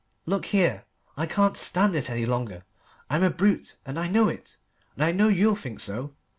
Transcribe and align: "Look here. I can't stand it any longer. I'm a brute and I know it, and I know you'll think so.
"Look 0.25 0.47
here. 0.47 0.85
I 1.15 1.27
can't 1.27 1.55
stand 1.55 1.95
it 1.95 2.09
any 2.09 2.25
longer. 2.25 2.63
I'm 3.07 3.21
a 3.21 3.29
brute 3.29 3.77
and 3.85 3.99
I 3.99 4.07
know 4.07 4.29
it, 4.29 4.57
and 4.95 5.03
I 5.03 5.11
know 5.11 5.27
you'll 5.27 5.55
think 5.55 5.79
so. 5.79 6.15